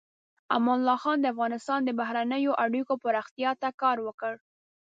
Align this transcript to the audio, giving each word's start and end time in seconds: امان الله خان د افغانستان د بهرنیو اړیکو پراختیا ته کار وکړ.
امان 0.55 0.77
الله 0.81 0.97
خان 1.03 1.17
د 1.21 1.25
افغانستان 1.33 1.79
د 1.83 1.89
بهرنیو 1.99 2.57
اړیکو 2.63 2.93
پراختیا 3.03 3.51
ته 3.61 3.69
کار 3.81 3.97
وکړ. 4.07 4.33